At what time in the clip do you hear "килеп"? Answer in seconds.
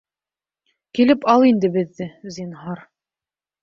0.99-1.29